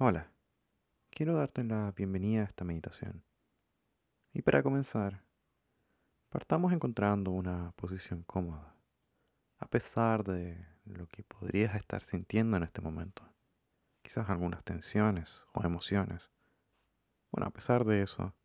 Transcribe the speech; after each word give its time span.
Hola, 0.00 0.30
quiero 1.10 1.34
darte 1.34 1.64
la 1.64 1.90
bienvenida 1.90 2.42
a 2.42 2.44
esta 2.44 2.64
meditación. 2.64 3.24
Y 4.32 4.42
para 4.42 4.62
comenzar, 4.62 5.24
partamos 6.28 6.72
encontrando 6.72 7.32
una 7.32 7.72
posición 7.72 8.22
cómoda, 8.22 8.76
a 9.58 9.66
pesar 9.66 10.22
de 10.22 10.64
lo 10.84 11.08
que 11.08 11.24
podrías 11.24 11.74
estar 11.74 12.00
sintiendo 12.00 12.56
en 12.56 12.62
este 12.62 12.80
momento. 12.80 13.24
Quizás 14.00 14.30
algunas 14.30 14.62
tensiones 14.62 15.44
o 15.52 15.64
emociones. 15.64 16.30
Bueno, 17.32 17.48
a 17.48 17.50
pesar 17.50 17.84
de 17.84 18.02
eso, 18.02 18.36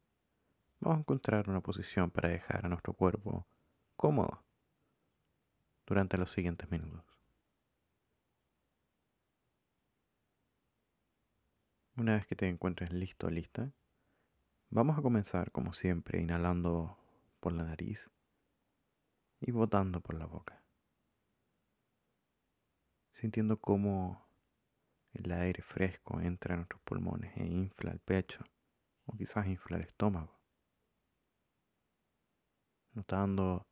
vamos 0.79 0.97
a 0.97 1.01
encontrar 1.01 1.51
una 1.51 1.61
posición 1.61 2.09
para 2.09 2.29
dejar 2.29 2.65
a 2.65 2.69
nuestro 2.69 2.93
cuerpo 2.93 3.45
cómodo 3.95 4.43
durante 5.85 6.17
los 6.17 6.31
siguientes 6.31 6.71
minutos. 6.71 7.12
Una 11.95 12.15
vez 12.15 12.25
que 12.25 12.35
te 12.35 12.47
encuentres 12.47 12.91
listo 12.91 13.29
lista, 13.29 13.71
vamos 14.71 14.97
a 14.97 15.03
comenzar 15.03 15.51
como 15.51 15.73
siempre 15.73 16.19
inhalando 16.19 16.97
por 17.39 17.53
la 17.53 17.63
nariz 17.63 18.09
y 19.39 19.51
botando 19.51 20.01
por 20.01 20.15
la 20.15 20.25
boca. 20.25 20.63
Sintiendo 23.11 23.59
cómo 23.59 24.27
el 25.11 25.31
aire 25.33 25.61
fresco 25.61 26.19
entra 26.19 26.55
en 26.55 26.61
nuestros 26.61 26.81
pulmones 26.81 27.37
e 27.37 27.45
infla 27.45 27.91
el 27.91 27.99
pecho 27.99 28.43
o 29.05 29.15
quizás 29.15 29.45
infla 29.45 29.77
el 29.77 29.83
estómago. 29.83 30.41
Notando 32.93 33.67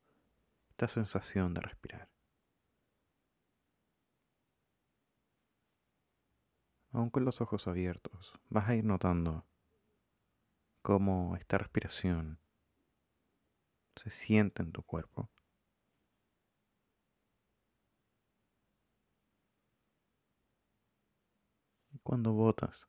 esta 0.69 0.87
sensación 0.87 1.55
de 1.55 1.61
respirar. 1.61 2.07
Aún 6.91 7.09
con 7.09 7.25
los 7.25 7.41
ojos 7.41 7.67
abiertos, 7.67 8.33
vas 8.49 8.69
a 8.69 8.75
ir 8.75 8.83
notando 8.85 9.45
cómo 10.81 11.35
esta 11.37 11.57
respiración 11.57 12.39
se 13.95 14.09
siente 14.09 14.63
en 14.63 14.71
tu 14.71 14.83
cuerpo. 14.83 15.29
Cuando 22.03 22.33
botas, 22.33 22.87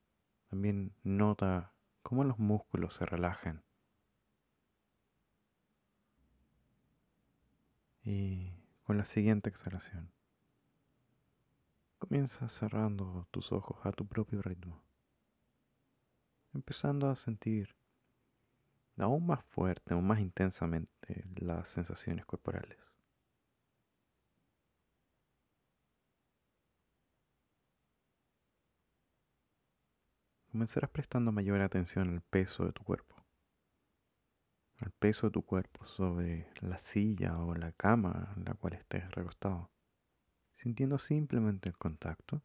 también 0.48 0.94
nota 1.02 1.74
cómo 2.02 2.24
los 2.24 2.38
músculos 2.38 2.94
se 2.94 3.04
relajan. 3.04 3.62
Y 8.04 8.52
con 8.84 8.96
la 8.96 9.04
siguiente 9.04 9.50
exhalación 9.50 10.10
Comienza 12.12 12.46
cerrando 12.50 13.26
tus 13.30 13.52
ojos 13.52 13.78
a 13.86 13.90
tu 13.90 14.06
propio 14.06 14.42
ritmo, 14.42 14.84
empezando 16.52 17.08
a 17.08 17.16
sentir 17.16 17.74
aún 18.98 19.24
más 19.24 19.42
fuerte, 19.46 19.94
aún 19.94 20.06
más 20.06 20.20
intensamente 20.20 21.24
las 21.36 21.68
sensaciones 21.68 22.26
corporales. 22.26 22.76
Comenzarás 30.50 30.90
prestando 30.90 31.32
mayor 31.32 31.62
atención 31.62 32.10
al 32.10 32.20
peso 32.20 32.66
de 32.66 32.72
tu 32.72 32.84
cuerpo, 32.84 33.16
al 34.82 34.90
peso 34.90 35.28
de 35.28 35.30
tu 35.30 35.46
cuerpo 35.46 35.86
sobre 35.86 36.52
la 36.60 36.76
silla 36.76 37.38
o 37.38 37.54
la 37.54 37.72
cama 37.72 38.34
en 38.36 38.44
la 38.44 38.52
cual 38.52 38.74
estés 38.74 39.10
recostado 39.12 39.70
sintiendo 40.62 40.96
simplemente 40.96 41.68
el 41.68 41.76
contacto 41.76 42.40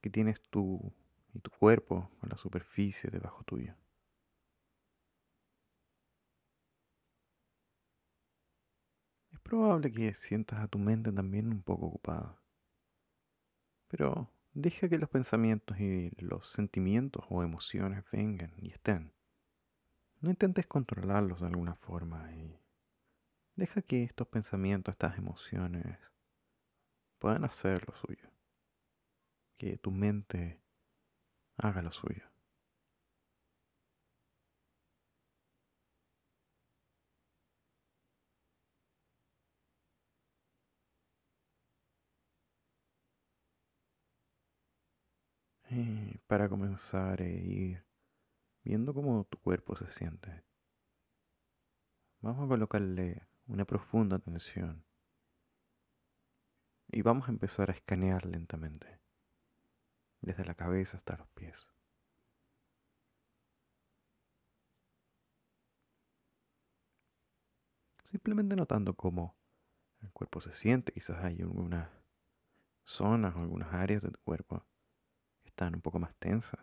que 0.00 0.10
tienes 0.10 0.40
tú 0.42 0.94
y 1.34 1.40
tu 1.40 1.50
cuerpo 1.50 2.08
con 2.20 2.28
la 2.28 2.36
superficie 2.36 3.10
debajo 3.10 3.42
tuyo. 3.42 3.74
Es 9.32 9.40
probable 9.40 9.90
que 9.90 10.14
sientas 10.14 10.60
a 10.60 10.68
tu 10.68 10.78
mente 10.78 11.10
también 11.10 11.48
un 11.48 11.62
poco 11.62 11.86
ocupada, 11.86 12.40
pero 13.88 14.30
deja 14.52 14.88
que 14.88 14.98
los 14.98 15.10
pensamientos 15.10 15.80
y 15.80 16.10
los 16.18 16.48
sentimientos 16.48 17.24
o 17.28 17.42
emociones 17.42 18.04
vengan 18.12 18.52
y 18.56 18.70
estén. 18.70 19.12
No 20.20 20.30
intentes 20.30 20.68
controlarlos 20.68 21.40
de 21.40 21.48
alguna 21.48 21.74
forma 21.74 22.32
y 22.36 22.60
deja 23.56 23.82
que 23.82 24.04
estos 24.04 24.28
pensamientos, 24.28 24.92
estas 24.92 25.18
emociones, 25.18 25.98
puedan 27.18 27.44
hacer 27.44 27.86
lo 27.88 27.94
suyo. 27.94 28.30
Que 29.56 29.76
tu 29.76 29.90
mente 29.90 30.60
haga 31.56 31.82
lo 31.82 31.92
suyo. 31.92 32.24
Y 45.70 46.16
para 46.26 46.48
comenzar 46.48 47.20
a 47.20 47.28
ir 47.28 47.84
viendo 48.64 48.94
cómo 48.94 49.24
tu 49.24 49.38
cuerpo 49.38 49.76
se 49.76 49.86
siente, 49.86 50.42
vamos 52.20 52.44
a 52.44 52.48
colocarle 52.48 53.26
una 53.46 53.64
profunda 53.66 54.16
atención 54.16 54.87
y 56.90 57.02
vamos 57.02 57.28
a 57.28 57.32
empezar 57.32 57.70
a 57.70 57.74
escanear 57.74 58.24
lentamente, 58.24 58.98
desde 60.20 60.44
la 60.44 60.54
cabeza 60.54 60.96
hasta 60.96 61.16
los 61.16 61.28
pies. 61.28 61.68
Simplemente 68.04 68.56
notando 68.56 68.94
cómo 68.94 69.36
el 70.00 70.10
cuerpo 70.12 70.40
se 70.40 70.52
siente, 70.52 70.92
quizás 70.92 71.22
hay 71.22 71.42
algunas 71.42 71.90
zonas 72.84 73.36
o 73.36 73.40
algunas 73.40 73.74
áreas 73.74 74.02
de 74.02 74.10
tu 74.10 74.18
cuerpo 74.20 74.64
que 75.42 75.48
están 75.48 75.74
un 75.74 75.82
poco 75.82 75.98
más 75.98 76.14
tensas 76.16 76.60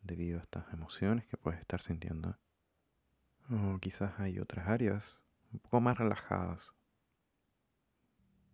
debido 0.00 0.38
a 0.38 0.42
estas 0.42 0.72
emociones 0.72 1.26
que 1.28 1.36
puedes 1.36 1.60
estar 1.60 1.80
sintiendo. 1.80 2.36
O 3.50 3.78
quizás 3.78 4.18
hay 4.18 4.40
otras 4.40 4.66
áreas 4.66 5.16
un 5.52 5.60
poco 5.60 5.80
más 5.80 5.96
relajadas 5.96 6.74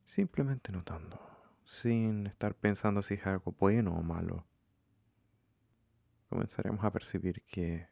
Simplemente 0.04 0.70
notando, 0.70 1.18
sin 1.64 2.26
estar 2.26 2.54
pensando 2.54 3.02
si 3.02 3.14
es 3.14 3.26
algo 3.26 3.52
bueno 3.52 3.94
o 3.94 4.02
malo. 4.02 4.46
Comenzaremos 6.28 6.84
a 6.84 6.92
percibir 6.92 7.42
que 7.42 7.88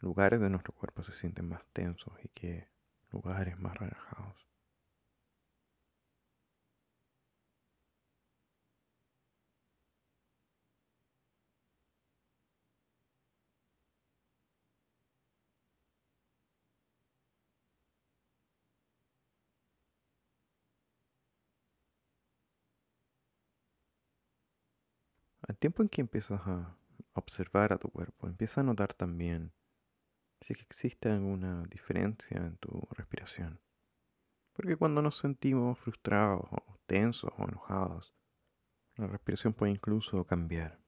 lugares 0.00 0.40
de 0.40 0.50
nuestro 0.50 0.72
cuerpo 0.74 1.02
se 1.02 1.12
sienten 1.12 1.48
más 1.48 1.66
tensos 1.68 2.12
y 2.24 2.28
que 2.28 2.68
lugares 3.10 3.58
más 3.58 3.76
relajados. 3.76 4.51
Al 25.48 25.56
tiempo 25.56 25.82
en 25.82 25.88
que 25.88 26.00
empiezas 26.00 26.40
a 26.46 26.76
observar 27.14 27.72
a 27.72 27.78
tu 27.78 27.88
cuerpo, 27.90 28.28
empieza 28.28 28.60
a 28.60 28.64
notar 28.64 28.94
también 28.94 29.52
si 30.40 30.52
existe 30.52 31.08
alguna 31.10 31.64
diferencia 31.64 32.38
en 32.38 32.56
tu 32.56 32.88
respiración. 32.92 33.60
Porque 34.52 34.76
cuando 34.76 35.02
nos 35.02 35.18
sentimos 35.18 35.78
frustrados 35.78 36.44
o 36.50 36.78
tensos 36.86 37.30
o 37.36 37.44
enojados, 37.48 38.14
la 38.96 39.06
respiración 39.06 39.52
puede 39.52 39.72
incluso 39.72 40.24
cambiar. 40.26 40.78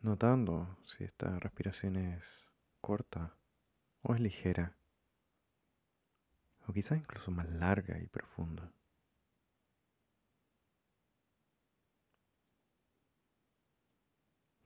Notando 0.00 0.76
si 0.86 1.04
esta 1.04 1.38
respiración 1.38 1.96
es 1.96 2.46
corta 2.80 3.36
o 4.02 4.14
es 4.14 4.20
ligera, 4.20 4.76
o 6.66 6.72
quizás 6.72 6.98
incluso 6.98 7.30
más 7.30 7.48
larga 7.48 7.98
y 8.00 8.06
profunda. 8.06 8.72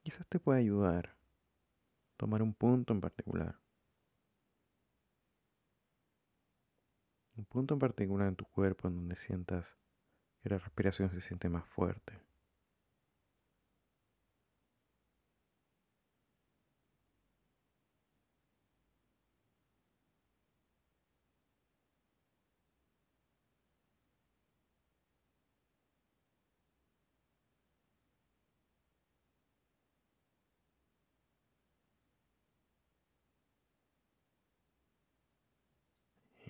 Quizás 0.09 0.27
te 0.27 0.41
pueda 0.41 0.59
ayudar 0.59 1.15
tomar 2.17 2.41
un 2.41 2.55
punto 2.55 2.95
en 2.95 3.01
particular. 3.03 3.61
Un 7.37 7.45
punto 7.45 7.75
en 7.75 7.79
particular 7.79 8.29
en 8.29 8.35
tu 8.35 8.47
cuerpo 8.47 8.89
en 8.89 8.95
donde 8.95 9.17
sientas 9.17 9.77
que 10.43 10.49
la 10.49 10.57
respiración 10.57 11.11
se 11.11 11.21
siente 11.21 11.51
más 11.51 11.67
fuerte. 11.67 12.19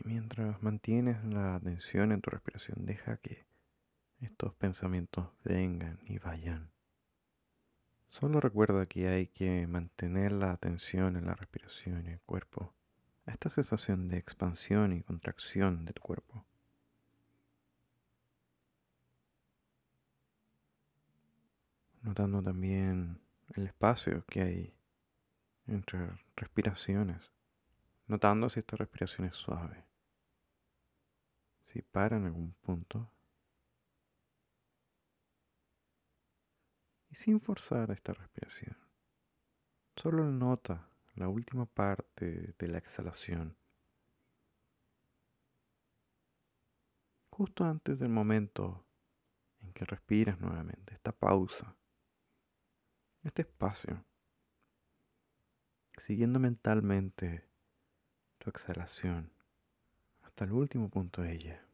Mientras 0.08 0.62
mantienes 0.62 1.22
la 1.22 1.54
atención 1.54 2.12
en 2.12 2.22
tu 2.22 2.30
respiración, 2.30 2.86
deja 2.86 3.18
que 3.18 3.44
estos 4.20 4.54
pensamientos 4.54 5.28
vengan 5.44 6.00
y 6.06 6.18
vayan. 6.18 6.72
Solo 8.08 8.40
recuerda 8.40 8.86
que 8.86 9.08
hay 9.08 9.26
que 9.26 9.66
mantener 9.66 10.32
la 10.32 10.52
atención 10.52 11.16
en 11.16 11.26
la 11.26 11.34
respiración 11.34 12.06
y 12.06 12.12
el 12.12 12.20
cuerpo, 12.22 12.72
esta 13.26 13.50
sensación 13.50 14.08
de 14.08 14.16
expansión 14.16 14.94
y 14.94 15.02
contracción 15.02 15.84
de 15.84 15.92
tu 15.92 16.00
cuerpo. 16.00 16.46
Notando 22.00 22.42
también 22.42 23.20
el 23.54 23.66
espacio 23.66 24.24
que 24.24 24.40
hay 24.40 24.74
entre 25.66 26.08
respiraciones, 26.34 27.30
notando 28.06 28.48
si 28.48 28.60
esta 28.60 28.76
respiración 28.76 29.26
es 29.26 29.36
suave, 29.36 29.84
si 31.68 31.82
para 31.82 32.16
en 32.16 32.24
algún 32.24 32.54
punto 32.62 33.12
y 37.10 37.14
sin 37.14 37.40
forzar 37.40 37.90
esta 37.90 38.14
respiración. 38.14 38.76
Solo 39.94 40.24
nota 40.30 40.88
la 41.14 41.28
última 41.28 41.66
parte 41.66 42.54
de 42.58 42.68
la 42.68 42.78
exhalación. 42.78 43.54
Justo 47.30 47.64
antes 47.64 47.98
del 47.98 48.08
momento 48.08 48.86
en 49.60 49.72
que 49.74 49.84
respiras 49.84 50.40
nuevamente, 50.40 50.94
esta 50.94 51.12
pausa, 51.12 51.76
este 53.22 53.42
espacio, 53.42 54.06
siguiendo 55.98 56.40
mentalmente 56.40 57.46
tu 58.38 58.48
exhalación 58.48 59.37
hasta 60.38 60.44
el 60.44 60.52
último 60.52 60.88
punto 60.88 61.22
de 61.22 61.32
ella. 61.32 61.64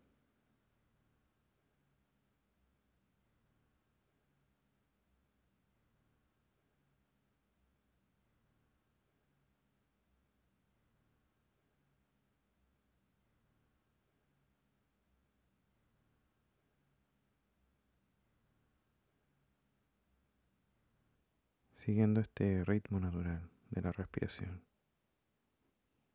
siguiendo 21.75 22.23
este 22.23 22.65
ritmo 22.65 22.99
natural 22.99 23.51
de 23.69 23.83
la 23.83 23.93
respiración. 23.93 24.63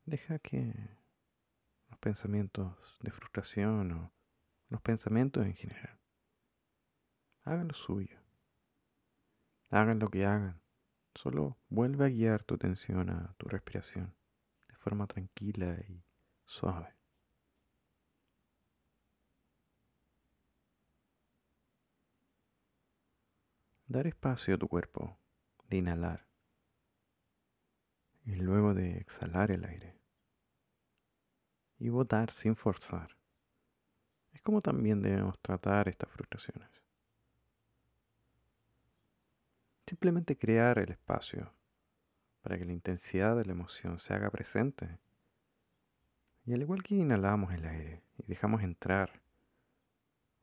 Deja 0.06 0.40
que 0.40 0.99
los 1.90 2.00
pensamientos 2.00 2.98
de 3.02 3.12
frustración 3.12 3.92
o 3.92 4.14
los 4.70 4.82
pensamientos 4.82 5.46
en 5.46 5.56
general 5.56 6.00
hagan 7.44 7.68
lo 7.68 7.74
suyo. 7.74 8.20
Hagan 9.70 10.00
lo 10.00 10.10
que 10.10 10.26
hagan. 10.26 10.62
Solo 11.16 11.58
vuelve 11.70 12.06
a 12.06 12.10
guiar 12.10 12.44
tu 12.44 12.56
atención 12.56 13.10
a 13.10 13.34
tu 13.38 13.48
respiración 13.48 14.16
de 14.68 14.76
forma 14.78 15.08
tranquila 15.08 15.78
y 15.88 16.04
suave. 16.46 16.96
Dar 23.88 24.06
espacio 24.06 24.56
a 24.56 24.58
tu 24.58 24.68
cuerpo 24.68 25.20
de 25.68 25.78
inhalar 25.78 26.28
y 28.24 28.36
luego 28.36 28.76
de 28.76 28.98
exhalar 28.98 29.50
el 29.50 29.66
aire 29.66 29.99
y 31.80 31.90
botar 31.90 32.32
sin 32.32 32.56
forzar. 32.56 33.18
Es 34.32 34.42
como 34.42 34.62
también 34.62 35.02
debemos 35.02 35.40
tratar 35.40 35.88
estas 35.90 36.12
frustraciones. 36.12 36.70
Simplemente 39.88 40.38
crear 40.38 40.78
el 40.78 40.92
espacio 40.92 41.52
para 42.42 42.58
que 42.58 42.66
la 42.66 42.74
intensidad 42.74 43.36
de 43.36 43.46
la 43.46 43.54
emoción 43.54 44.00
se 44.00 44.14
haga 44.14 44.30
presente. 44.30 45.00
Y 46.46 46.54
al 46.54 46.62
igual 46.62 46.84
que 46.84 46.96
inhalamos 46.96 47.54
el 47.54 47.66
aire 47.66 48.04
y 48.18 48.28
dejamos 48.28 48.62
entrar 48.62 49.22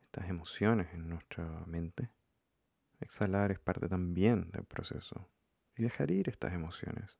estas 0.02 0.28
emociones 0.28 0.92
en 0.92 1.08
nuestra 1.08 1.44
mente, 1.66 2.10
Exhalar 3.00 3.52
es 3.52 3.58
parte 3.58 3.88
también 3.88 4.50
del 4.50 4.64
proceso. 4.64 5.28
Y 5.76 5.82
dejar 5.82 6.10
ir 6.10 6.28
estas 6.28 6.54
emociones 6.54 7.18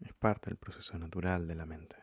es 0.00 0.14
parte 0.14 0.48
del 0.48 0.56
proceso 0.56 0.98
natural 0.98 1.46
de 1.46 1.54
la 1.54 1.66
mente. 1.66 1.96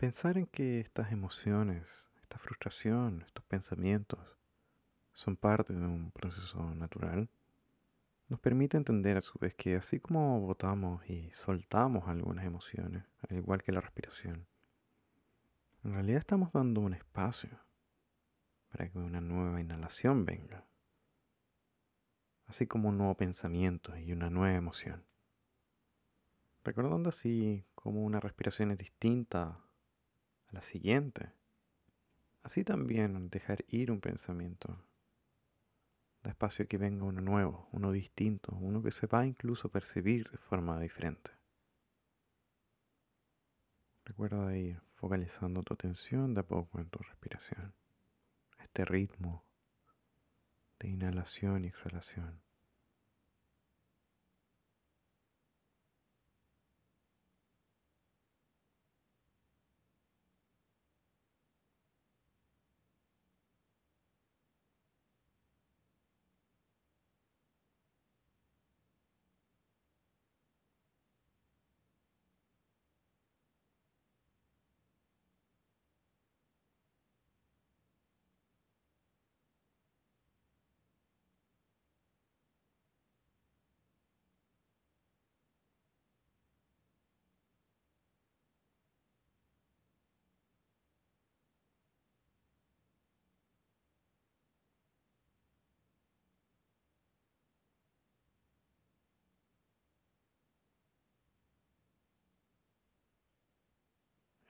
Pensar 0.00 0.38
en 0.38 0.46
que 0.46 0.80
estas 0.80 1.12
emociones, 1.12 1.86
esta 2.22 2.38
frustración, 2.38 3.20
estos 3.20 3.44
pensamientos 3.44 4.38
son 5.12 5.36
parte 5.36 5.74
de 5.74 5.84
un 5.84 6.10
proceso 6.10 6.74
natural 6.74 7.28
nos 8.28 8.40
permite 8.40 8.78
entender 8.78 9.18
a 9.18 9.20
su 9.20 9.38
vez 9.38 9.54
que 9.54 9.76
así 9.76 10.00
como 10.00 10.40
votamos 10.40 11.04
y 11.10 11.30
soltamos 11.34 12.08
algunas 12.08 12.46
emociones, 12.46 13.04
al 13.28 13.36
igual 13.36 13.62
que 13.62 13.72
la 13.72 13.82
respiración, 13.82 14.46
en 15.84 15.92
realidad 15.92 16.20
estamos 16.20 16.50
dando 16.50 16.80
un 16.80 16.94
espacio 16.94 17.50
para 18.72 18.88
que 18.88 18.96
una 18.96 19.20
nueva 19.20 19.60
inhalación 19.60 20.24
venga, 20.24 20.66
así 22.46 22.66
como 22.66 22.88
un 22.88 22.96
nuevo 22.96 23.18
pensamiento 23.18 23.94
y 23.98 24.12
una 24.12 24.30
nueva 24.30 24.56
emoción. 24.56 25.04
Recordando 26.64 27.10
así 27.10 27.66
como 27.74 28.02
una 28.02 28.18
respiración 28.18 28.70
es 28.70 28.78
distinta 28.78 29.60
la 30.50 30.62
siguiente, 30.62 31.32
así 32.42 32.64
también 32.64 33.30
dejar 33.30 33.64
ir 33.68 33.90
un 33.90 34.00
pensamiento 34.00 34.78
da 36.22 36.30
espacio 36.30 36.64
a 36.64 36.68
que 36.68 36.76
venga 36.76 37.04
uno 37.04 37.20
nuevo, 37.20 37.68
uno 37.72 37.92
distinto, 37.92 38.54
uno 38.54 38.82
que 38.82 38.90
se 38.90 39.06
va 39.06 39.24
incluso 39.24 39.68
a 39.68 39.70
percibir 39.70 40.28
de 40.28 40.38
forma 40.38 40.78
diferente. 40.78 41.30
Recuerda 44.04 44.56
ir 44.56 44.82
focalizando 44.94 45.62
tu 45.62 45.72
atención 45.72 46.34
de 46.34 46.40
a 46.40 46.46
poco 46.46 46.78
en 46.78 46.90
tu 46.90 46.98
respiración 46.98 47.74
este 48.62 48.84
ritmo 48.84 49.44
de 50.78 50.88
inhalación 50.88 51.64
y 51.64 51.68
exhalación. 51.68 52.40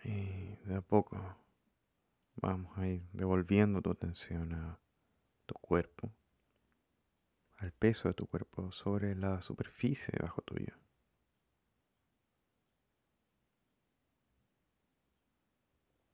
Y 0.02 0.56
de 0.70 0.76
a 0.76 0.82
poco 0.82 1.18
vamos 2.36 2.78
a 2.78 2.86
ir 2.86 3.02
devolviendo 3.12 3.82
tu 3.82 3.90
atención 3.90 4.54
a 4.54 4.78
tu 5.46 5.54
cuerpo, 5.54 6.12
al 7.58 7.72
peso 7.72 8.06
de 8.08 8.14
tu 8.14 8.26
cuerpo 8.26 8.70
sobre 8.70 9.16
la 9.16 9.42
superficie 9.42 10.14
debajo 10.16 10.42
tuyo. 10.42 10.72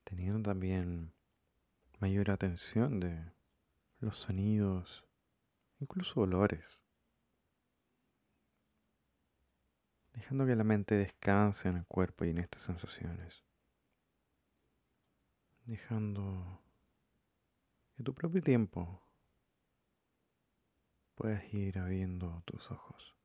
Teniendo 0.04 0.50
también 0.50 1.12
mayor 1.98 2.30
atención 2.30 2.98
de 2.98 3.32
los 4.00 4.16
sonidos, 4.16 5.04
incluso 5.80 6.20
olores. 6.20 6.82
Dejando 10.14 10.46
que 10.46 10.56
la 10.56 10.64
mente 10.64 10.94
descanse 10.94 11.68
en 11.68 11.76
el 11.76 11.86
cuerpo 11.86 12.24
y 12.24 12.30
en 12.30 12.38
estas 12.38 12.62
sensaciones 12.62 13.45
dejando 15.66 16.60
que 17.96 18.02
tu 18.02 18.14
propio 18.14 18.42
tiempo 18.42 19.02
puedas 21.16 21.42
ir 21.52 21.78
abriendo 21.78 22.42
tus 22.44 22.70
ojos. 22.70 23.15